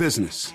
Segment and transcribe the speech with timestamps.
[0.00, 0.54] Business.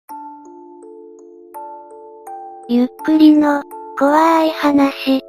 [2.73, 3.63] ゆっくりの、
[3.99, 5.21] 怖い話。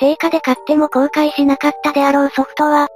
[0.00, 2.88] 定価で買っても後悔しなかったであろうソフトは、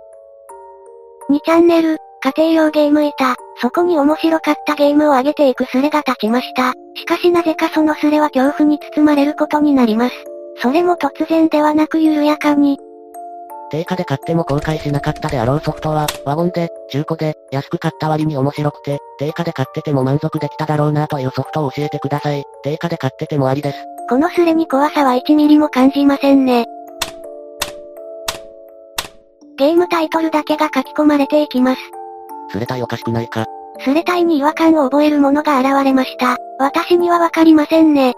[1.30, 6.72] 2チャンネル、家庭用ゲーム板、そこに面白かったゲームを上げていくスレが立ちました。
[6.96, 10.14] しかしなぜかそのスレは恐怖に包まれることになります。
[10.56, 12.80] それも突然ではなく緩やかに、
[13.74, 22.44] 定価で買っても後悔しなかったであろうソフトは、ワゴンで、中古で、安く買った割に面白くて、定価で買ってても満足できただろうなというソフトを教えてください。
[22.62, 23.78] 定価で買っててもありです。
[24.08, 26.66] このスレに怖さは1ミリも感じませんね。
[29.58, 31.80] ゲームタイトルだけが書き込まれていきます。
[32.52, 33.44] すれたいおかしくないか。
[33.80, 36.36] スレタイに違和感を覚えるものが現れました。
[36.60, 38.14] 私にはわかりませんね。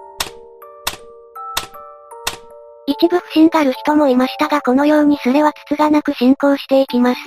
[2.86, 7.20] 一部不審がる人もいましたがこのようにスレはつつがなく進行していきます。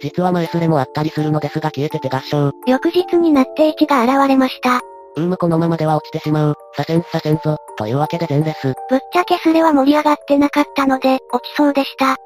[0.00, 2.52] 実は前スレもあったりするのですが消えてて合唱。
[2.66, 4.80] 翌日になって1が現れました。
[5.16, 6.54] うーむこのままでは落ちてしまう。
[6.76, 7.56] 左遷左遷ぞ。
[7.76, 8.74] というわけで全レス。
[8.90, 12.16] ぶっちゃけスレは盛り上がってなかったので、落ちそうでした。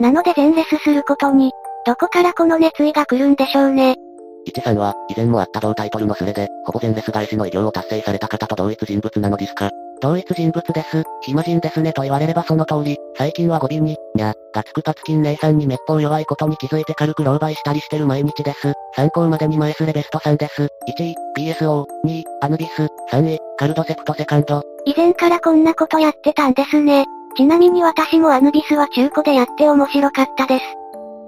[0.00, 1.52] なので全レスすることに、
[1.86, 3.96] どこからこの熱意が来るんでしょうね。
[4.44, 9.70] 一さんは、以前もあった同タイトルのスレで、ほぼ全レス返しの偉業を達成された方と同一人物なのですか？
[10.00, 11.02] 同一人物です。
[11.22, 18.72] 暇人ですねと言われればその通り、最近は語尾に、にゃ、がつくパツキン姉さんにめっぽう弱いことに気づいて軽く狼狽したりしてる毎日です。
[18.94, 20.68] 参考までに前スレベスト3です。
[20.98, 24.62] 1位、PSO、2位、アヌビス、3位、カルドセプトセカンド。
[24.84, 27.04] 以前からこんなことやってたんですね。
[27.36, 30.64] ちなみに私もアヌビスは中古でやって面白かったです。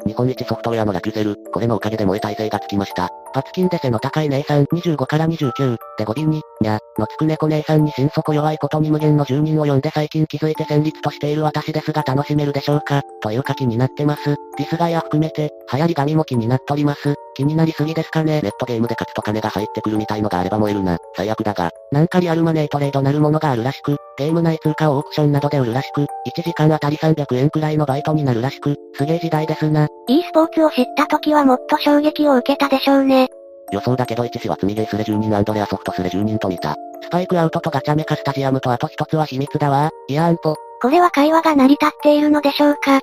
[0.06, 3.10] 日本一ソフトウェアのラキュゼル、これのおかげで萌え耐性がつきました。
[3.32, 14.36] パツキンで背の高い姉さん25から29、で語尾に、にゃ、のつく猫姉さんに心底弱いことに無限の住人を呼んで最近気づいて戦慄としている私ですが楽しめるでしょうかという書きになってます。
[14.58, 17.14] ディスガイア含めて、流行り紙も気になっとります。
[17.34, 20.98] 気になりすぎですかねネットゲームで勝つと金が入ってくるみたいのがあれば燃えるな。
[21.16, 29.88] 最悪だが、なんかリアルマネートレードなるものがあるらしく、ゲーム内通貨をオークションなどで売るらしく、1時間あたり300円くらいのバイトになるらしく、すげえ時代ですな。
[30.08, 33.19] e スポーツを知った時はもっと衝撃を受けたでしょうね。
[33.72, 36.76] 予想だけど1は積みゲースレ10人アンドレアソフトスレ10人と見た。
[37.02, 39.90] スパイクアウトとガチャメカスタジアムとあと一つは秘密だわ。
[40.08, 40.54] いやーんぽ。
[40.82, 43.00] これは会話が成り立っているのでしょうか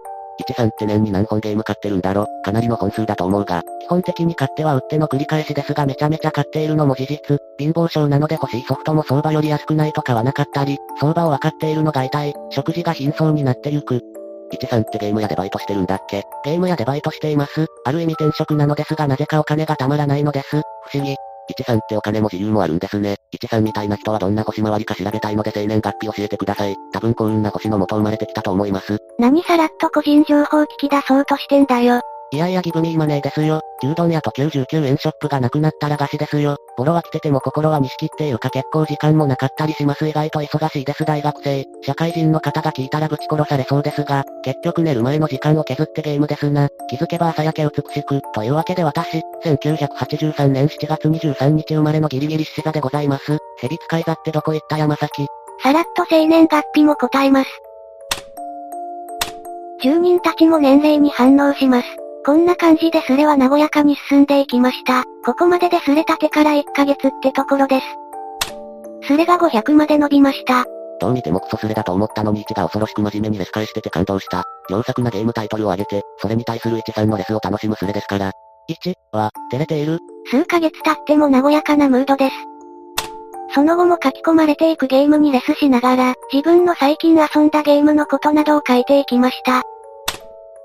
[0.49, 2.27] ？1さんって年に何本ゲーム買ってるんだろ？
[2.43, 7.39] かなりの本数だと思うが、基本的に買っては売っての繰り返しですがめちゃめちゃ買っているのも事実。
[7.57, 12.35] 貧乏症なので欲しいソフトも相場より安くないと買わなかったり、相場を分かっているのが痛い。
[12.51, 14.03] 食事が貧相になってゆく。
[14.51, 16.23] 一さんってゲーム屋でバイトしてるんだっけ？
[16.45, 17.65] ゲーム屋でバイトしています。
[17.85, 20.61] ある意味転職なのですがなぜかお金がたまらないのです。
[20.89, 21.15] 不思議。
[21.49, 23.15] 一さんってお金も自由もあるんですね。
[23.31, 26.75] 一さんみたいな人はどんな星回りか調べたいので生年月日教えてください。
[26.91, 28.97] 多分幸運な星の元生まれてきたと思います。
[29.17, 32.01] 何さらっと個人情報聞き出そうとしてんだよ。
[32.33, 33.61] いやいやギブミーマネーですよ。
[33.81, 36.57] 牛丼屋と99円ショップがなくなったら菓子ですよ。
[36.77, 41.65] ボロは来てても心は錦っていうか結構時間もなかったりします意外と忙しいです大学生。
[41.83, 46.67] 社会人の方が聞いたらぶち殺されそうですが、結局寝る前の時間を削ってゲームですな。
[46.89, 48.21] 気づけば朝焼け美しく。
[48.33, 53.37] というわけで私、1983年7月23日生まれのギリギリ獅子座でございます。
[53.61, 55.27] 蛇使い座ってどこ行った山崎。
[55.63, 57.49] さらっと生年月日も答えます。
[59.81, 62.06] 住人たちも年齢に反応します。
[62.27, 65.05] こんな感じでスレは和やかに進んでいきました。
[65.23, 67.85] ここまででスレ立てから1ヶ月ってところです。
[69.07, 70.65] スレが500まで伸びました。
[70.99, 74.43] どう見てもクソスレだと思ったのに1が恐ろしく真面目にレス返してて感動した。
[74.69, 78.33] 良作なゲームタイトルを上げて、それに対する1さんのレスを楽しむスレですから。
[78.69, 82.35] 1は、照れている数ヶ月経っても和やかなムードです。
[83.55, 89.63] その後も書き込まれていくゲームにレスしながら、自分の最近遊んだゲームのことなどを書いていきました。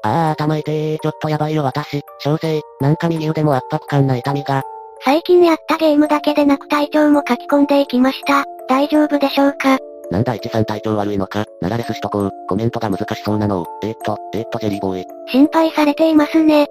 [0.04, 4.62] あー頭痛えー、ちょっとやばいよ私、小生、なんか右腕も圧迫感な痛みが。
[5.04, 8.44] 最近やったゲームだけでなく体調も書き込んでいきました。
[8.68, 9.78] 大丈夫でしょうか？
[10.10, 12.30] なんだ1さん体調悪いのか、ならレスしとこう。
[12.48, 13.66] コメントが難しそうなのを。
[13.82, 15.06] えー、っと、えー、っとジェリーボーイ。
[15.28, 16.66] 心配されていますね。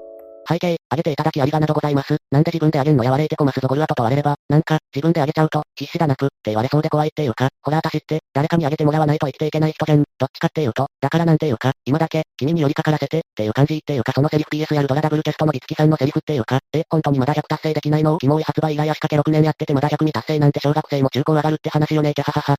[0.51, 2.17] 背景、あげていただきありがなどございます。
[2.29, 10.03] なんで自分であげんのやわれいてこますぞゴルアと問われれば、なんか、自分であげちゃうと、必死だなく、って言われそうで怖いっていうか、ほら私って、誰かにあげてもらわないと生きていけない人じゃん。
[10.17, 18.17] どっちかっていうと、だからなんていうか、今だけ、君に寄りかからせて、っていう感じっていうかそのセリフ PSR ドラダブルテストのギツキさんのセリフっていうか、え、本当にまだ100達成できないの？
[18.17, 22.55] キモい発売以来足掛け6年やっててまだ100未達成なんて小学生も中高上がるって話よねキャハハハ。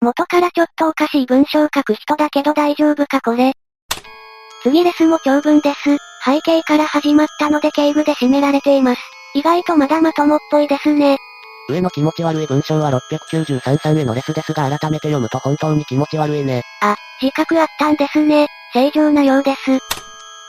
[0.00, 3.52] 元からちょっとおかしい文章書く人だけど大丈夫かこれ。
[4.62, 6.09] 次レスも長文です。
[6.24, 9.00] 背景から始まったので敬具で締められています。
[9.34, 11.18] 意外とまだまともっぽいですね。
[11.68, 16.62] 上の気持ち悪い文章は693さんへのレスですが改めて読むと本当に気持ち悪いね。
[16.82, 18.48] あ、自覚あったんですね。
[18.72, 19.78] 正常なようです。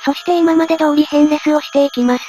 [0.04, 2.24] そして今まで通り変レスをしていきます。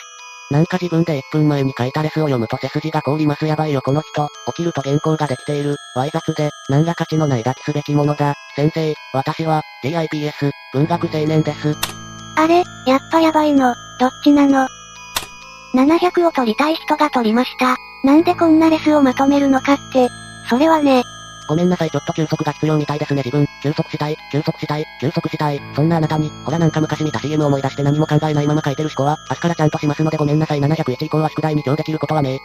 [0.50, 4.29] なんか自分で1分前に書いたレスを読むと背筋が凍りますやばいよこの人。
[4.49, 5.77] 起きると原稿ができている。
[5.97, 8.35] わい雑で、何ら価値のない抱きすべきものだ。
[8.55, 12.01] 先生、私は、DIPS、文学青年です。
[12.37, 13.75] あれ、やっぱやばいの。
[13.99, 14.69] どっちなの
[15.75, 17.76] ?700 を取りたい人が取りました。
[18.05, 20.11] なんでこんなレスをまとめるのかって。
[20.49, 21.05] それはね、
[21.46, 23.46] ごめんなさいちょっと休息が必要みたいですね自分。
[23.62, 25.61] 休息したい、休息したい、休息したい。
[25.75, 32.40] そんなあなたに、ほらなんか昔見た CM 思い出して何も考えないまま書いてる思考は、明日からちゃんとしますのでごめんなさい701以降は宿題に今日できることはね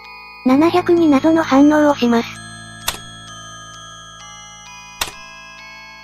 [0.46, 2.28] 700に謎の反応をします。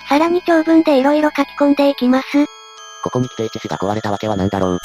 [0.07, 2.52] さらに長文で色々書き込んでいきます。
[3.03, 4.79] ここに来て1死が壊れたわけは何だろう。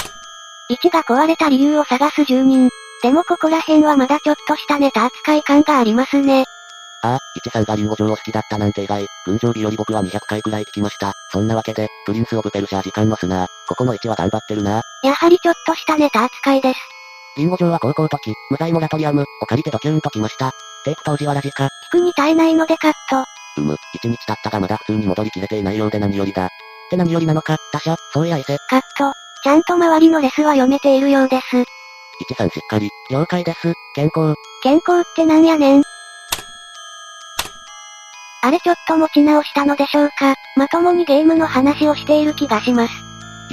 [0.70, 2.68] 1が壊れた理由を探す住人。
[3.02, 6.44] でもここら辺はまだちょっとしたネタ扱い感がありますね。
[7.02, 9.06] ああ、1さんがリンゴ城を好きだったなんて意外。
[9.24, 11.12] 群青日より僕は200回くらい聞きました。
[11.30, 13.46] そんなわけで、プリンスオブペルシャ時間の砂。
[13.68, 14.82] ここの1は頑張ってるな。
[15.04, 16.80] やはりちょっとしたネタ扱いです。
[17.36, 20.50] リンゴ城は高校時、無罪モラトリアムを借りてドキューンときました。
[20.84, 21.66] テープ当時はラジカ。
[21.66, 23.24] 聞くに耐えないのでカット。
[23.60, 26.48] うむ、1日経ったがまだ普通に戻りきれていないようで何よりだ。
[26.88, 28.56] って何よりなのか、他者、そういやいせ。
[28.68, 29.12] カット。
[29.44, 31.56] ちゃんと周りのレスは読めているようです。
[31.56, 33.74] 1さんしっかり、了解です。
[33.94, 34.34] 健康。
[34.62, 35.82] 健康ってなんやねん。
[38.40, 43.07] あれちょっと持ち直したのでしょうかまともにゲームの話をしている気がします。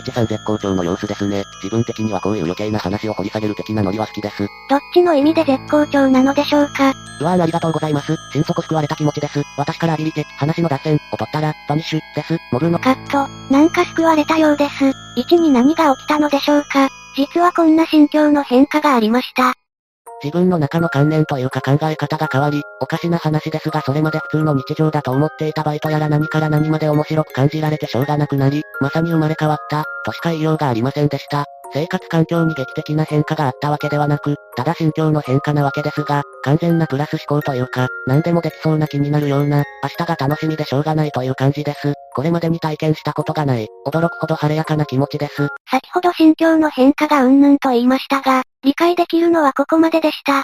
[0.05, 1.43] 1さん絶好調の様子ですね。
[1.63, 4.47] 自分的にはこういう余計な話を掘り下げる的なノリは好きです。
[4.69, 6.93] どっちの意味で絶好調なのでしょうか？
[7.19, 8.15] うわーありがとうございます。
[8.31, 9.41] 心底救われた気持ちです。
[9.57, 12.37] 私からアビリテ、話の脱線、を取ったら、バニッシュ、です。
[12.51, 13.27] モグルの、カット。
[13.51, 14.85] なんか救われたようです。
[15.17, 16.89] 1に何が起きたのでしょうか？
[17.15, 19.53] 実はこんな心境の変化がありました。
[20.23, 31.45] 自分の中の観念というか考え方が変わり、おかしな話ですがそれまで普通の日常だと思っていたバイトやら何から何まで面白く感じられてしょうがなくなり、まさに生まれ変わった、としか言いようがありませんでした。
[31.73, 41.93] 生活環境に劇的な変化があったわけではなく、ただ心境の変化なわけですが、完全なプラス思考というか、何でもできそうな気になるような、明日が楽しみでしょうがないという感じです。
[42.13, 45.49] これまでに体験したことがない、驚くほど晴れやかな気持ちです。
[45.69, 50.43] 先ほど心境の変化がうんぬんと言いましたが、理解できるのはここまででした。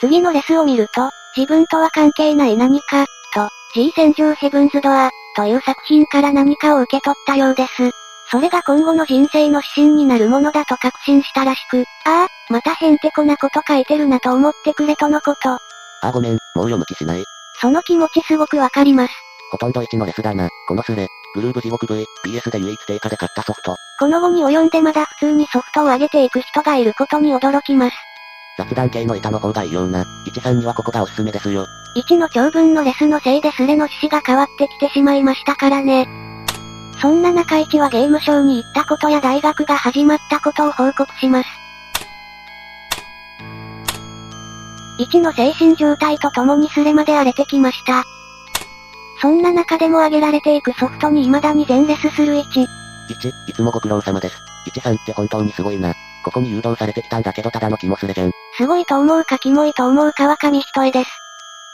[0.00, 8.03] 次のレスを見ると、自分とは関係ない何か、と、G 戦場ヘブンズドア、という作品から何かを受け取ったようです。
[8.34, 15.50] それが今後の人生の指針になるものだと確信したらしく、ああ、またへんてこなこと書いてるなと思ってくれとのこと。
[16.02, 17.24] あごめん、もう読む気しない。
[17.60, 19.14] その気持ちすごくわかります。
[19.52, 20.48] ほとんど1のレスだな。
[20.66, 23.76] このスレ、グルーブ地獄 V、BS で唯一定価で買ったソフト。
[24.00, 27.96] この後に及んでまだ普通にソフトを上げていく人がいることに驚きます。
[28.58, 30.04] 雑談系の板の方がいいような。
[30.26, 31.68] 1さんにはここがおすすめですよ。
[31.96, 36.08] 1の長文のレスのせいでスレの趣旨が変わってきてしまいましたからね。
[37.00, 41.48] そんな中1はゲームショーに行ったことや大学が始まったことを報告します。
[44.98, 48.04] 1の精神状態とともにスレまで荒れてきました。
[49.20, 52.44] そんな中でも上げられていくソフトに未だに全レスする1。
[52.44, 54.36] 1、いつもご苦労様です。
[54.66, 55.94] 1さんって本当にすごいな。
[56.24, 58.30] ここに誘導されてきたんだけどただの気もすれじゃん。
[58.56, 61.10] すごいと思うかキモいと思うかは紙一重です。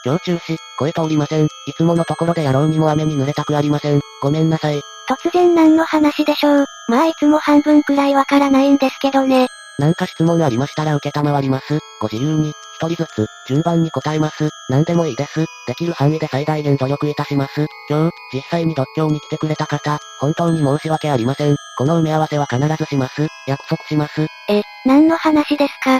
[0.05, 1.45] 今日中止、声通りません。
[1.45, 4.00] いつものところでやろうにも雨に濡れたくありません。
[4.23, 4.81] ごめんなさい。
[5.11, 6.67] 突然何の話でしょう。
[6.87, 9.49] まあいつも半分くらいわからないんですけどね。
[9.76, 11.81] なんか質問ありましたら受けたまわります。
[12.00, 14.50] ご自由に、一人ずつ、順番に答えます。
[14.69, 15.47] 何でもいいです。
[15.67, 17.67] できる範囲で最大限努力いたします。
[17.88, 21.57] 今日、実際に独協に来てくれた方、本当に申し訳ありません。
[21.76, 23.26] この埋め合わせは必ずします。
[23.49, 24.29] 約束します。
[24.49, 25.99] え、何の話ですか？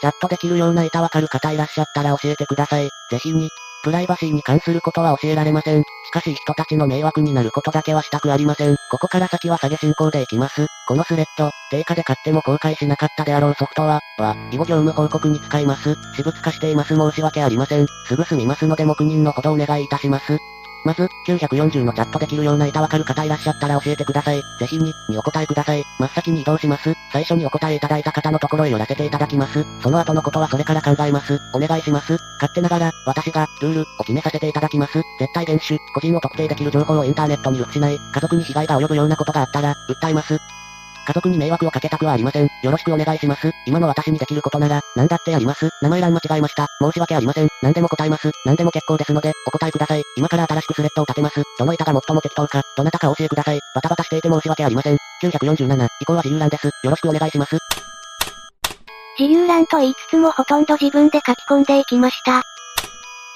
[0.00, 2.88] チャットできるような板わかる方いらっしゃったら教えてください。
[3.10, 3.48] ぜひに。
[3.82, 5.82] プライバシーに関することは教えられません。
[5.82, 8.76] しかし人たちの迷惑になることだけはしたくありません。
[8.90, 10.66] ここから先は下げ進行でいきます。
[10.86, 15.96] このスレッド、定価で買っても公開しなかったであろうソフトは、は、以後業務報告に使います。
[16.14, 17.86] 私物化しています申し訳ありません。
[18.06, 20.38] すぐ済みますので黙認のほどお願いいたします。
[20.84, 24.42] まず、940のチャットできるような板わかる方いらっしゃったら教えてください。
[24.58, 25.84] ぜひに、にお答えください。
[25.98, 26.94] 真っ先に移動します。
[27.12, 29.64] 最初にお答えいただいた方のところへ寄らせていただきます。
[29.82, 31.38] その後のことはそれから考えます。
[31.52, 32.12] お願いします。
[32.34, 35.02] 勝手ながら、私が、ルール、を決めさせていただきます。
[35.18, 40.38] 絶対厳守、個人を特定できる情報をインターネットに移しない、家族に被害が及ぶようなことがあったら、訴えます。
[41.06, 42.48] 家族に迷惑をかけたくはありません。
[42.62, 43.50] よろしくお願いします。
[43.66, 45.70] 今の私にできることなら、何だってやります。
[45.82, 46.66] 名前欄間違えました。
[46.80, 47.48] 申し訳ありません。
[47.62, 48.30] 何でも答えます。
[48.44, 50.02] 何でも結構ですので、お答えください。
[50.16, 51.42] 今から新しくスレッドを立てます。
[51.58, 53.60] どの板が最も適当か、どなたかお教えください。
[53.74, 54.98] バタバタしていて申し訳ありません。
[55.22, 56.66] 947、以降は自由欄です。
[56.66, 57.58] よろしくお願いします。
[59.18, 62.42] 自由欄と言いつつもほとんど自分で書き込んでいきました。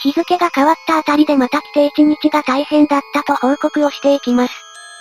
[0.00, 4.54] 日付が変わったあたりでまた来て1日が大変だったと報告をしていきます。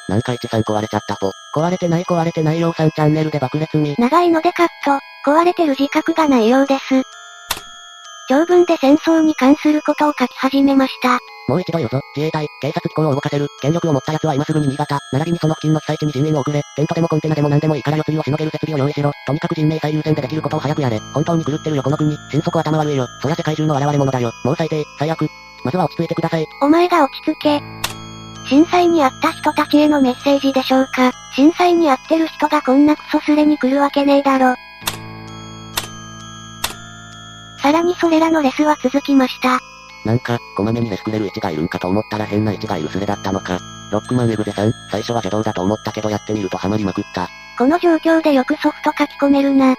[0.09, 1.31] なんか一さん壊れちゃったぽ。
[1.53, 3.95] 壊れてない壊れてないようさんチャンネルで爆裂に。
[3.97, 7.03] 長いのでカット、壊れてる自覚がないようです。
[8.29, 11.19] 長文で戦争に関することを書き始めました。
[11.49, 25.27] もう一度言うぞ、自衛隊、警察機構を動かせる、権力を持った奴は今すぐに新潟、並びにその付近の被災地に人員を送れ、テントでもコンテナでも何でもいいから世釣りをしのげる設備を用意しろ、とにかく人命最優先でできることを早くやれ、本当に狂ってるよこの国、心底頭悪いよ、そりゃ世界中の現れ者だよ、もう最低、最悪。
[25.65, 26.47] まずは落ち着いてください。
[26.61, 28.02] お前が落ち着け。
[28.45, 31.11] 震災にあった人たちへのメッセージでしょうか。
[31.35, 34.55] 震災にあってる人がこんなクソスレに来るわけねえだろ。
[37.61, 39.59] さらにそれらのレスは続きました。
[40.05, 43.59] なんか、こまめにレスくれる位置がいるんかと思ったら変な位置がいるスレだったのか。
[43.89, 47.29] ロックマンエグゼさん、最初は邪道だと思ったけどやってみるとハマりまくった。
[47.57, 49.75] この状況でよくソフト書き込めるな。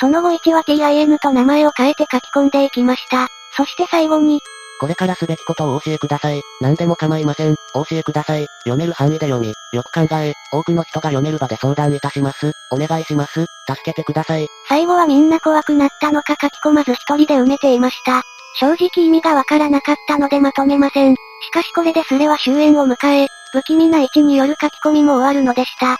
[0.00, 3.28] その後1は TIN と名前を変えて書き込んでいきました。
[3.56, 4.40] そして最後に、
[4.78, 6.42] これからすべきことをお教えください。
[6.60, 7.56] 何でも構いません。
[7.76, 8.46] お教えください。
[8.64, 12.52] 読める範囲で読み、よく考え、多くの人が読める場で相談いたします。
[12.70, 13.46] お願いします。
[13.68, 14.48] 助けてください。
[14.68, 18.22] 最後はみんな怖くなったのか書き込まず一人で埋めていました。
[18.58, 21.14] 正直意味がわからなかったのでまとめません。
[21.14, 21.18] し
[21.52, 25.98] かしこれでスレは終焉を迎え、不気味な位置による書き込みも終わるのでした。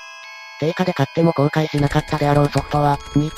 [0.59, 3.31] 定価で買っても公開しなかったであろうソフトは、に、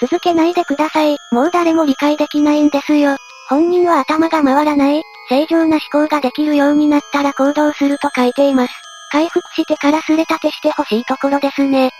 [0.00, 1.16] 続けないでください。
[1.32, 3.16] もう誰も理解できないんですよ。
[3.50, 8.72] 本人は頭が回らない、正常な思考ができるようになったら行動すると書いています。
[9.10, 11.90] 回復してからスレ立てしてほしいところですね。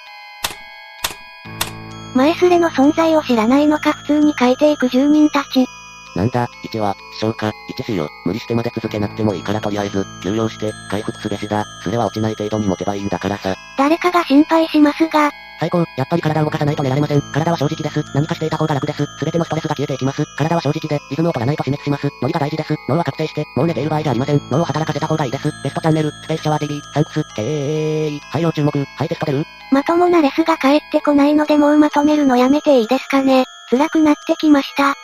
[2.15, 5.67] 前スレの存在を知らないのか普通に書いていく住人たち。
[6.15, 8.09] なんだ、1は、消化、1しよ。
[8.25, 11.65] 無理してまで続けなくてもいいからとりあえず、休養して、回復すべしだ。
[11.83, 13.57] スレは落ちない程度に持てばいいんだからさ。
[13.77, 17.21] 誰かが心配しますが、最高、やっぱり体を動かさないと寝られません。
[17.21, 18.03] 体は正直です。
[18.15, 19.05] 何かしていた方が楽です。
[19.19, 20.25] すべてのストレスが消えていきます。
[20.37, 22.09] 体は正直で、リズムを取らないと死滅します。
[22.23, 22.75] ノリが大事です。
[22.89, 24.41] 脳は覚醒して、もう寝ている場合じゃありません。
[24.51, 25.53] 脳を働かせた方がいいです。
[25.63, 28.21] ベストチャンネル、スペースシャワー TV、サンクス、けーい。
[28.21, 28.71] はい、要注目。
[28.97, 29.45] はい、テスト出る？
[29.71, 33.45] まともなレスが返ってこないのでもうまとめるのやめていいですかね。
[33.69, 34.95] 辛くなってきました。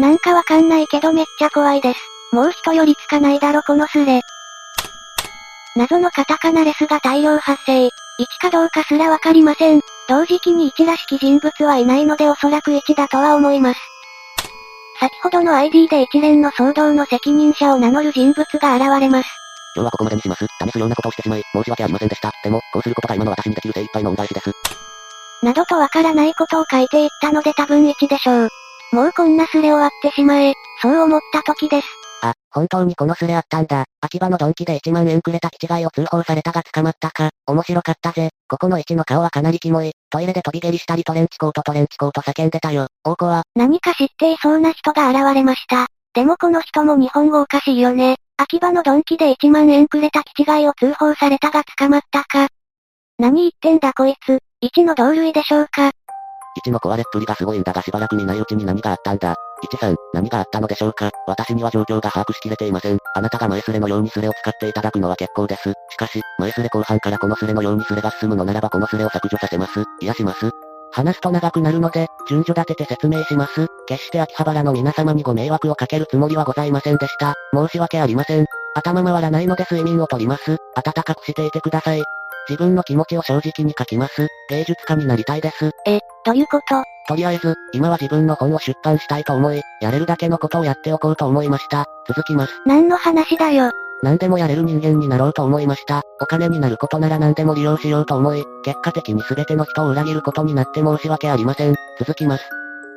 [0.00, 2.00] なんかわかんないけどめっちゃ怖いです。
[2.32, 4.20] もう人よりつかないだろこのスレ。
[5.76, 7.90] 謎のカタカナレスが大量発生。
[8.20, 9.80] 1かどうかすらわかりません。
[10.08, 13.80] 同時期に1らしき人物はいないのでおそらく1だとは思います。
[15.00, 19.28] 先ほどの ID で一連の騒動の責任者を名乗る人物が現れます。
[19.74, 20.46] 今日はここまでにします。
[20.62, 22.30] 試すようなことをしてしまい、申し訳ありませんでした。
[22.44, 24.52] でも、こうすることが今の私にできる精一杯の恩返しです。
[25.42, 28.48] などとわからないことを書いていったので多分1でしょう。
[28.92, 32.03] もうこんなスレ終わってしまえ、そう思った時です。
[32.24, 33.84] あ、本当にこのスレあったんだ。
[34.00, 37.30] 秋葉のドンキで1万円くれた気違いを通報されたが捕まったか。
[37.46, 38.30] 面白かったぜ。
[38.48, 39.92] ここの1の顔はかなりキモい。
[40.10, 42.86] トイレで飛び蹴りしたりトレンチコートトレンチコート叫んでたよ。
[43.02, 45.86] 大子は、何か知っていそうな人が現れました。
[46.14, 48.16] でもこの人も日本語おかしいよね。
[48.36, 52.48] 秋葉のドンキで1万円くれた気違いを通報されたが捕まったか。
[53.18, 54.38] 何言ってんだこいつ。
[54.62, 55.92] 1の同類でしょうか。
[56.66, 59.34] 1の壊れっぷりがすごいんだがしばらく見ないうちに何があったんだ。
[59.64, 62.98] 1さん、何があったのでしょうか私には状況が把握しきれていません。
[63.14, 65.72] あなたが前スレのようにスレを使っていただくのは結構です。
[65.90, 69.84] しかし、前スレ後半からこのスレのようにスレが進むのならばこのスレを削除させます。
[70.00, 70.50] いやします。
[70.92, 73.66] 話すと長くなるので、順序立てて説明します。
[73.86, 77.34] 決して秋葉原の皆様にご迷惑をかけるつもりはございませんでした。
[77.52, 78.46] 申し訳ありません。
[78.76, 80.58] 頭回らないので睡眠をとります。
[80.74, 82.04] 暖かくしていてください。
[82.48, 84.28] 自分の気持ちを正直に書きます。
[84.50, 85.70] 芸術家になりたいです。
[85.86, 86.82] え、どういうこと？
[87.06, 91.84] とりあえず、今は自分の本を出版したいと思い、やれるだけのことをやっておこうと思いました。
[92.08, 92.52] 続きます。
[92.66, 93.70] 何の話だよ？
[94.02, 96.02] 何でもやれる人間になろうと思いました。
[96.20, 101.74] お金になることなら何でも利用しようと思い、結果的に全ての人を裏切ることになって申し訳ありません。
[101.98, 102.44] 続きます。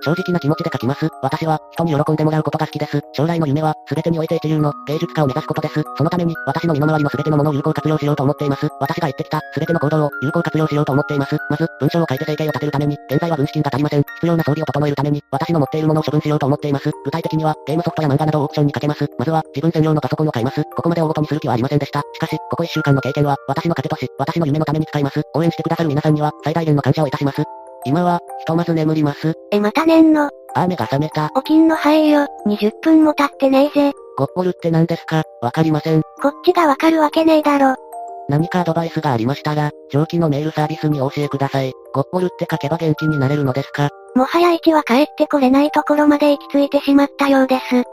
[0.01, 1.09] 正直な気持ちで書きます。
[1.21, 3.01] 私は、人に喜んでもらうことが好きです。
[3.13, 5.83] 将来の夢は、全てにおいて一流の芸術家を目指すことです。
[5.97, 8.67] そのために、私の身の回りの全てのものを有効活用しようと思っています。
[8.79, 11.37] 私が言ってきた、全ての行動を有効活用しようと思っています。
[11.49, 14.03] まず、文章を書いて生計を立てるために、現在は軍資金が足りません。
[14.15, 16.91] 必要な装備を整えるために、私の持っているものを処分しようと思っています。
[17.05, 19.07] 具体的には、ゲームソフトや漫画などをオークションにかけます。
[19.17, 20.63] まずは、自分専用のパソコンを買います。
[20.75, 22.01] ここまで大ごとにする気はありませんでした。
[22.13, 25.21] しかし、ここ1週間の経験は、私の糧とし、私の夢のために使います。
[25.33, 27.56] 応援してくださる皆さんには、最大限の感謝をいたします。
[27.87, 29.33] 今は、ひとまず眠ります。
[29.49, 30.29] え、また寝んの？
[30.55, 31.31] あー目が覚めた。
[31.35, 31.77] 起きんの？
[31.77, 32.27] 早いよ。
[32.45, 33.93] 20分も経ってねえぜ。
[34.17, 35.23] ゴッポルって何ですか？
[35.41, 36.01] わかりません。
[36.21, 37.75] こっちがわかるわけねえだろ。
[38.27, 41.71] 何かアドバイスがありましたら、上記のメールサービスにお教えください。
[41.93, 43.87] ゴッポルって書けば元気になれるのですか？
[44.15, 47.83] もはや1は帰ってこれないところまで行き着いてしまったようです。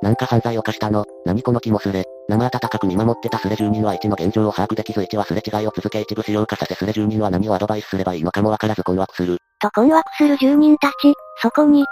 [0.00, 1.06] なんか犯罪を犯したの？
[1.24, 2.04] 何この気もすれ。
[2.30, 9.38] 生温かく見守ってたスレ住人は1の現状を把握できず1はすれ違いを続け一部使用化させスレ住人は何をアドバイスすればいいのかもわからず困惑する。
[9.60, 11.84] と困惑する住人たち、そこに、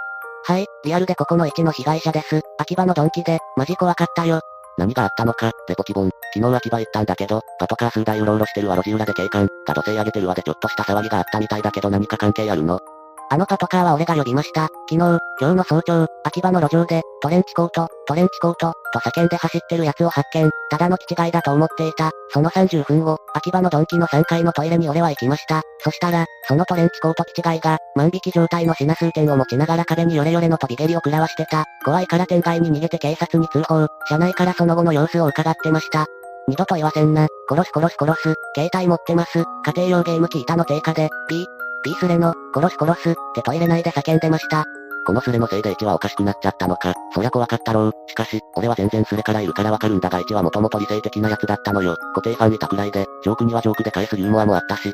[0.45, 2.41] はい、リアルでここの1の被害者です。
[2.57, 4.39] 秋葉のドンキで、マジ怖かったよ。
[4.77, 6.09] 何があったのか、レポキボン。
[6.33, 12.79] 昨日秋葉行ったんだけど、パトカー数台うろうろしてるわ路地裏で警官が土星上げてるわでちょっとした騒ぎがあったみたいだけど何か関係あるの
[13.31, 14.69] あのパトカーは俺が呼びました。
[14.89, 20.49] 昨日、今日の早朝、秋葉の路上で、トレンチコート、トレンチコート、と叫んで走ってる奴を発見。
[20.71, 22.09] ただの気違いだと思っていた。
[22.33, 25.61] その30分後、秋葉のドンキの3階のトイレに俺は行きました。
[25.83, 31.65] そしたら、そのトレンチコート気違いが、万引き状態の品数点を持ちながら壁にヨレヨレの飛び蹴りを食らわしてた。
[31.85, 33.85] 怖いから店外に逃げて警察に通報。
[34.07, 36.07] 車内からその後の様子を伺ってました。
[36.47, 37.27] 二度と言わせんな。
[37.47, 38.33] 殺す殺す殺す。
[38.55, 39.43] 携帯持ってます。
[39.65, 41.45] 家庭用ゲーム機板の定価で、ピー、
[41.83, 44.65] ピースレの、殺す殺す、ってトイレ内で叫んでました。
[45.09, 46.93] このスレのせいで1はおかしくなっちゃったのか。
[47.15, 47.93] そりゃ怖かったろう。
[48.05, 51.97] しかし、俺は全然スレからいるからわかるんだが1はもともと理性的なやつだったのよ。
[52.13, 54.93] 固定ファンいたくらいで、ジョークにはジョークで返すユーモアもあったし。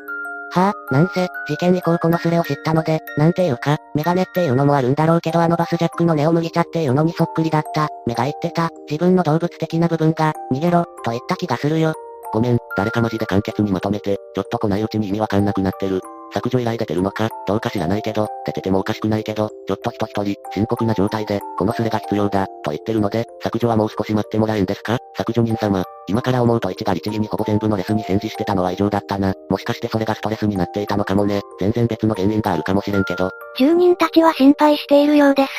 [0.52, 7.88] はあ、なんせ、事件以降このスレを知ったので、なんていうか、メガネっていうのもあるんだろうけどあのバスジャックのネオ麦茶っていうのにそっくりだった。
[8.06, 11.92] 目が言ってた、自分の動物的な部分が、逃げろ、と言った気がするよ。
[12.32, 16.00] ごめん、誰かマジで簡潔にまとめて、ちょっと来ないうちに意味わかんなくなってる。
[16.32, 24.98] 削除依頼出てるのか、どうか知らないけど、出ててもおかしくないけど、ちょっと人一人、深刻な状態で、このスレが必要だ、と言ってるので、削除はもう少し待ってもらえんですか？
[25.16, 25.84] 削除人様。
[26.08, 29.34] 今から思うと1が律儀にほぼ全部のレスに返事してたのは異常だったな。
[29.48, 31.40] もしかしてそれがストレスになっていたのかもね。
[31.58, 33.30] 全然別の原因があるかもしれんけど。
[33.58, 35.50] 住人たちは心配しているようです。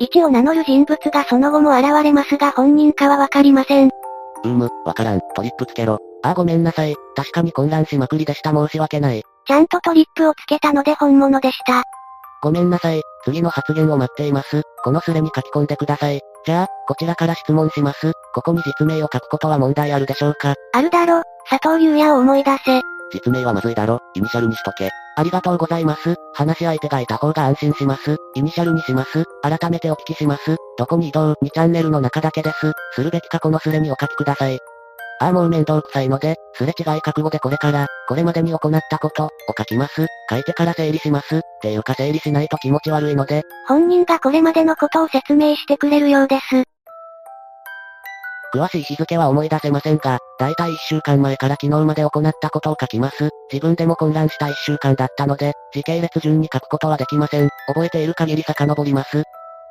[0.00, 3.88] 1を名乗る人物がその後も現れますが本人かはわかりません。
[3.88, 5.20] うーむ、わからん。
[5.36, 5.98] トリップつけろ。
[6.22, 6.94] あーごめんなさい。
[7.16, 9.22] 確かに混乱しまくりでした申し訳ない。
[9.46, 11.82] ちゃんとトリップをつけたので本物でした。
[12.42, 13.02] ごめんなさい。
[13.24, 14.62] 次の発言を待っています。
[14.82, 16.20] このスレに書き込んでください。
[16.44, 18.12] じゃあ、こちらから質問します。
[18.34, 20.54] ここに実名を書くことは問題あるでしょうか？
[20.72, 22.80] あるだろ、佐藤優也を思い出せ。
[23.12, 24.00] 実名はまずいだろ。
[24.14, 24.90] イニシャルにしとけ。
[25.16, 26.16] ありがとうございます。
[26.32, 28.16] 話し相手がいた方が安心します。
[28.34, 29.24] イニシャルにします。
[29.42, 30.56] 改めてお聞きします。
[30.78, 32.72] どこに移動 ?2 チャンネルの中だけです。
[32.94, 34.58] するべきかこのスレにお書きください。
[35.20, 40.06] ああもう面倒くさいので、すれ違い覚悟でこれから、これまでに行ったこと、を書きます。
[40.28, 41.36] 書いてから整理します。
[41.38, 46.64] っていうか整理しないと気持ち悪いので、本人がこれまでのことを説明してくれるようです。
[48.54, 53.30] 詳しい日付は思い出せませんが、だいたい1週間前から昨日まで行ったことを書きます。
[53.50, 57.48] 自分でも混乱した1週間だったので、時系列順に書くことはできません。
[57.66, 59.22] 覚えている限り遡ります。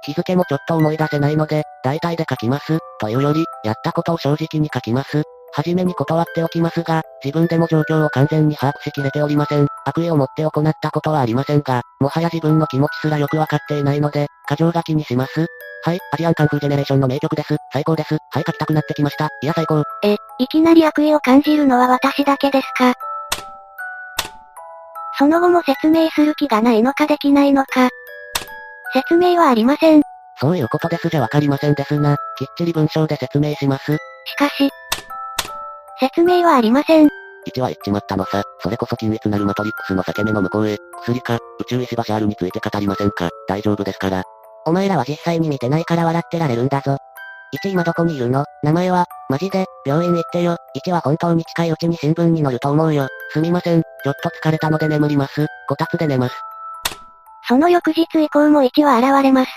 [0.06, 2.80] 日付もちょっと思い出せないので、大体で書きます。
[3.00, 5.24] というより、やったことを正直に書きます。
[5.54, 9.68] はじめに断っておきますが、自分でも状況を完全に把握しきれておりません。
[9.86, 15.46] 悪意を持って行ったことはありませんが、もはや自分の気持ちすらよくわかっていないので、過剰書きにします。
[15.84, 17.58] はい、アジアンカンフージェネレーションの名曲です。
[17.74, 18.14] 最高です。
[18.30, 19.30] はい、書きたくなってきました。
[19.42, 19.84] いや最高。
[20.04, 22.94] え、いきなり悪意を感じるのは私だけですか？
[25.18, 27.90] その後も説明する気がないのかできないのか。
[28.94, 30.02] 説明はありません。
[30.40, 32.18] そういうことですじゃわかりませんですな。
[32.38, 33.96] きっちり文章で説明します。
[34.26, 34.70] しかし、
[36.00, 37.08] 説明はありません。
[37.48, 38.44] 1は言っちまったのさ。
[38.60, 40.78] それこそ均一なるマトリックスの裂け目の向こうへ。
[41.04, 43.30] 薬か、宇宙石橋 R について語りませんか。
[43.48, 44.24] 大丈夫ですから。
[44.66, 46.98] お前らは実際に見てないから笑ってられるんだぞ。
[47.66, 48.46] 1今どこにいるの？
[48.64, 50.58] 名前は、マジで、病院行ってよ。
[50.86, 53.08] 1は本当に近いうちに新聞に載ると思うよ。
[53.32, 53.82] すみません。
[53.82, 55.48] ちょっと疲れたので眠ります。
[55.68, 56.36] こたつで寝ます。
[57.52, 59.52] その翌日以降も1は現れます。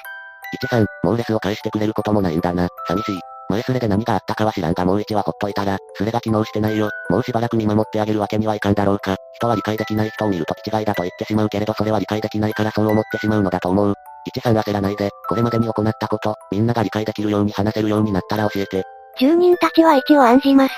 [0.65, 2.67] 1さん、もうレスを返してくれることもないんだな。
[2.89, 3.21] 寂しい。
[3.51, 6.91] 前スレで何があったかは知らんがもう一はほっといたら、スレが機能してないよ。
[7.09, 9.15] もうしばらく見守ってあげるわけにはいかんだろうか。
[9.37, 13.95] 人は理解できない人を見ると気違いだと言ってしまうけれどそれは理解できないからそう思ってしまうのだと思う。
[14.27, 18.83] 一さん焦らないで、これまでに行ったこと、みんなが理解できるように話せるようになったら教えて。
[19.21, 20.75] 住人たちは一を案じます。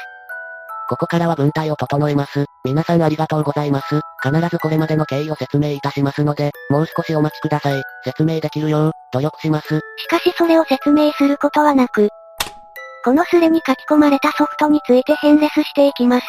[0.90, 2.44] ここからは文体を整えます。
[2.66, 4.00] 皆さんありがとうございます。
[4.20, 7.80] 必ずこれまでの経緯を説明いたしますので、もう少しお待ちください。
[8.04, 9.78] 説明できるよう、努力します。
[9.98, 12.08] しかしそれを説明することはなく、
[13.04, 16.26] このスレに書き込まれたソフトについて編レスしていきます。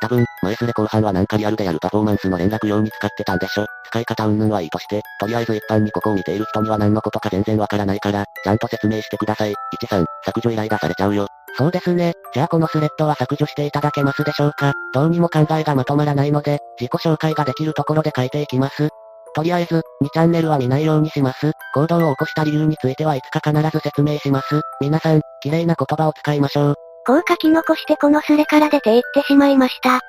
[0.00, 3.66] 多分、前スレ後半はなんかリアルでやるパフォーマンスの連絡用に使ってたんでしょ。
[3.86, 9.54] 使い方云々はいいとして、とりあえず一般にここを見ている人には何のことか全然わからないから、ちゃんと説明してください。
[9.80, 11.28] 13、削除依頼出されちゃうよ。
[11.58, 12.12] そうですね。
[12.32, 18.90] じゃあこのスレッドは削除していただけますでしょうかどうにも考えがまとまらないので、自己紹介ができるところで書いていきます。
[19.34, 21.52] とりあえず、2チャンネルは見ないようにします。
[21.74, 24.60] 行動を起こした理由についてはいつか必ず説明します。
[24.80, 26.74] 皆さん、綺麗な言葉を使いましょう。
[27.06, 30.00] こう書き残してこのスレから出て行ってしまいました。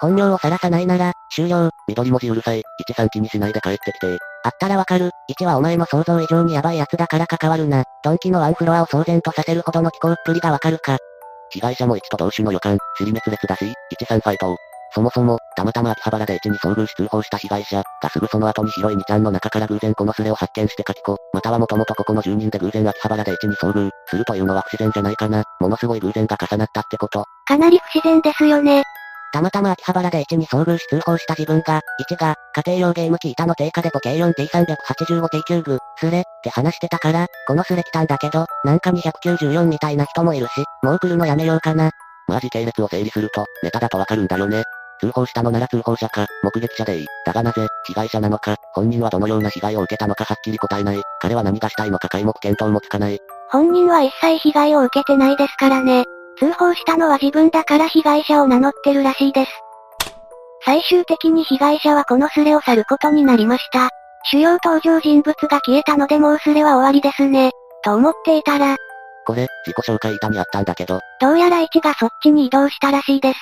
[0.00, 1.70] 本名を晒さないなら、終了。
[1.88, 2.62] 緑文字うるさい。
[2.90, 4.18] 13気にしないで帰ってきて。
[4.44, 5.10] あったらわかる。
[5.30, 7.84] 1はお前の想像以上にヤバい奴だから関わるな。
[8.04, 10.98] ドンキのワンフロアを騒然とさせるほどの気候っぷりがわかるか。
[11.50, 13.64] 被害者も1と同種の予感、尻滅裂だし、
[14.00, 14.56] 13ファイト。
[14.94, 25.44] そもそも、たまたま秋葉原で1に遭遇し通報した被害者がすぐその後に広い2ちゃんの中から偶然このスレを発見して書き子、またはもともとここの住人で偶然秋葉原で1に遭遇するというのは不自然じゃないかな。
[25.60, 27.24] ものすごい偶然が重なったってこと。
[27.46, 28.82] かなり不自然ですよね。
[29.32, 41.90] たまたま秋葉原で1に遭遇し通報した自分が、1が、家庭用ゲーム機板の定価で 5K4T385T9 スレって話してたから、このスレ来たんだけど、なんか294みたいな人もいるし、もう来るのやめようかな。
[42.28, 44.62] まあ時系列を整理すると、ネタだとわかるんだよね。
[45.00, 47.06] 通報したのなら通報者か、目撃者でいい。
[47.26, 51.02] だがなぜ、被害者なのか、本人はどのような被害を受けたのかはっきり答えない。
[51.20, 53.18] 彼は何がしたいのか皆目見当もつかない。
[53.50, 56.04] 本人は一切被害を受けてないですからね。
[56.38, 59.50] 通報したのは自分だから被害者を名乗ってるらしいです。
[60.64, 63.88] 最終的に被害者はこのスレを去ることになりました。
[64.30, 67.52] 主要登場人物が消えたのでもうスレは終わりですね。
[67.84, 68.76] と思っていたら。
[69.26, 71.00] これ、自己紹介板にあったんだけど。
[71.20, 73.38] どうやら1がそっちに移動したらしいです。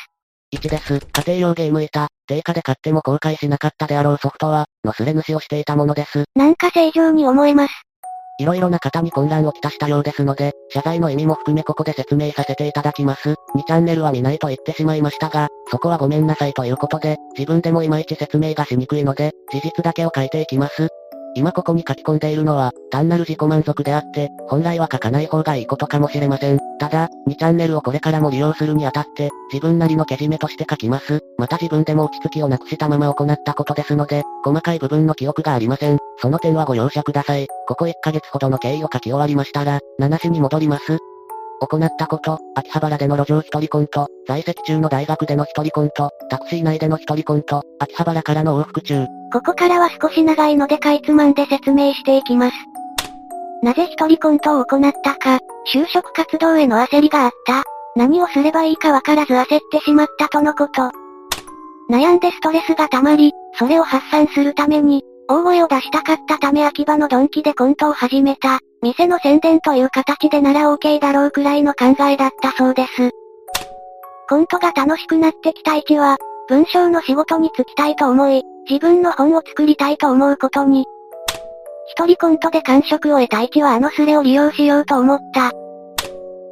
[0.54, 1.00] 1です。
[1.00, 6.24] 家庭用ゲーム板、定価で買っても公開しなかったであろうソフトは、のスレ主をしていたものです。
[6.34, 7.82] なんか正常に思えます。
[8.38, 13.34] 色々な方に混乱をきたしたようですので、謝罪の意味も含めここで説明させていただきます。
[13.54, 20.88] 2チャンネルは見ないと言ってしまいましたが、そこはごめんなさいということで、自分でもいまいち説明がしにくいので、事実だけを書いていきます。
[21.36, 26.73] 今ここに書き込んでいるのは、単なる自己満足であって、本来は書かない方がいいことかもしれません。
[26.84, 31.20] ただ、2チャンネルをこれからも利用するにあたって、自分なりのけじめとして書きます。
[31.38, 35.98] また自分でも落ち着きをなくしたまま行ったことですので、細かい部分の記憶がありません。
[36.18, 37.46] その点はご容赦ください。
[37.66, 40.98] ここ1ヶ月ほどの経緯を書き終わりましたら、7市に戻ります。
[41.62, 49.06] 行ったこと、秋葉原での路上一人コント、在籍中の大学での一人コント、タクシー内での一人コント、秋葉原からの往復中。
[49.32, 52.73] ここからは少し長いのでかいつまんで説明していきます。
[53.64, 55.38] なぜ一人コントを行ったか、
[55.72, 57.62] 就職活動への焦りがあった。
[57.96, 60.90] 何をすればいいかわからず焦ってしまったとのこと。
[61.90, 68.60] 悩んでストレスが溜まり、それを発散するために、大声を出したかったため秋葉のドンキでコントを始めた。
[68.82, 73.12] 店の宣伝という形でなら OK だろうくらいの考えだったそうです。
[74.28, 80.84] コントが楽しくなってきた位置は、文章の仕事に就きたいと思い、自分の本を作りたいと思うことに。
[81.86, 85.52] 一人コントで感触を得た位置はあのスレを利用しようと思った。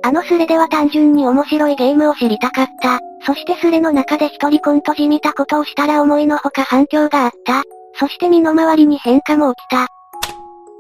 [0.05, 2.99] あのスレでは単純に面白いゲームを知りたかった。
[3.25, 7.63] そしてスレの中で一人コントじみたことをしたら思いのほか反響があった。
[7.95, 9.87] そして身の回りに変化も起きた。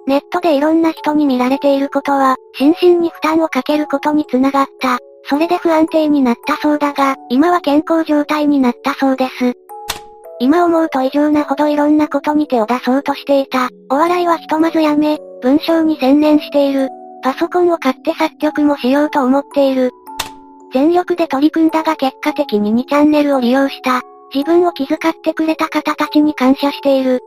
[0.07, 4.99] ネットでいろんな人に見られていることは、心身に負担をかけることにつながった。
[5.25, 9.55] それで不安定になったそうだが、今は健康状態になったそうです。
[10.43, 13.69] 今思うと異常なほどいろんなことに手を出そうとしていた。
[13.89, 16.89] お笑いはひとまずやめ、文章に専念している。
[17.23, 19.93] パソコンを買って作曲もしようと思っている。
[20.75, 24.01] 全力で取り組んだが結果的に2チャンネルを利用した。
[24.35, 27.21] 自分を気遣ってくれた方たちに感謝している。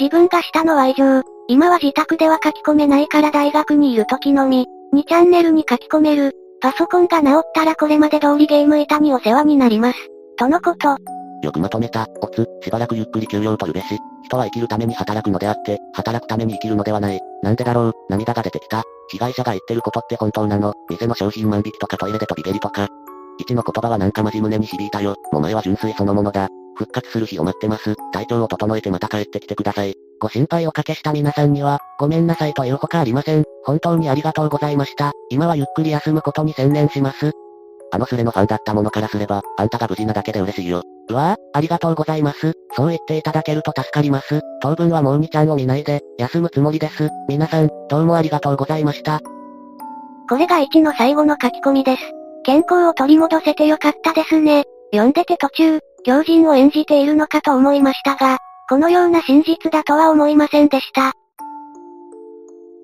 [0.00, 1.22] 自分がしたのは以上。
[1.46, 6.32] 今は自宅では書き込めないから大学にいる時のみ、2チャンネルに書き込める。
[6.60, 9.98] パソコンが直ったらこれまで通りゲーム板にお世話になります。
[10.36, 10.96] とのこと。
[11.44, 13.98] よくまとめた、コツ、しばらくゆっくり休養を取るべし。
[14.24, 17.20] 人は生きるために働くのであって、働くために生きるのではない。
[17.42, 18.82] なんでだろう、涙が出てきた。
[19.10, 20.72] 被害者が言ってることって本当なの？
[20.88, 22.88] 店の商品万引きとかトイレで飛び蹴りとか。
[23.38, 25.14] 一の言葉はなんかマジ胸に響いたよ。
[25.32, 26.48] お前は純粋そのものだ。
[26.76, 27.94] 復活する日を待ってます。
[28.12, 29.94] 体調を整えてまた帰ってきてください。
[30.20, 33.44] ご心配おかけした皆さんには、ごめんなさいというほかありません。
[33.64, 35.12] 本当にありがとうございました。
[35.30, 37.32] 今はゆっくり休むことに専念します。
[37.92, 40.82] あのスレのファンだったものからすれば、あんたが無事なだけで嬉しいよ。
[41.12, 42.52] わぁ、ありがとうございます。
[42.76, 44.40] そう言っていただけると助かります。
[44.62, 47.10] 当分はもうみちゃんを見ないで、休むつもりです。
[47.28, 49.20] 皆さん、どうもありがとうございました。
[50.28, 52.02] これが1の最後の書き込みです。
[52.44, 54.64] 健康を取り戻せてよかったですね。
[54.92, 58.38] 読んでて途中、狂人を演じているのかと思いましたが、
[58.68, 61.12] このような真実だとは思いませんでした。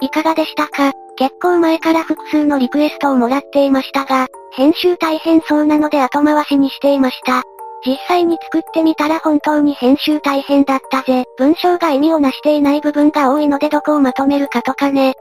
[0.03, 0.93] いかがでしたか？
[1.17, 7.43] 結構前から複数のリクエストをもらっていましたが、編集大変そうなので後回しにしていました。
[7.87, 11.25] 実際に作ってみたら本当に編集大変だったぜ。
[11.39, 15.15] 文章が意味をなしていない部分が多いのでどこをまとめるかとかね。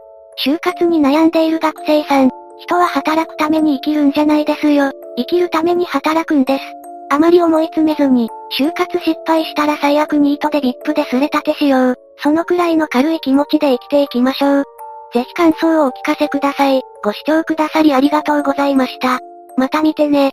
[0.45, 4.91] 就活に悩んでいる学生さん、人は働くために生きるんじゃないですよ。
[5.17, 6.63] 生きるために働くんです。
[7.12, 11.95] あまり思い詰めずに、就活失敗したら最悪ニートで VIP でスレ立てしよう。
[12.17, 14.63] そのくらいの軽い気持ちで生きていきましょう。
[15.13, 16.82] ぜひ感想をお聞かせください。
[17.04, 19.19] ご視聴くださりありがとうございました。
[19.58, 20.32] また見てね。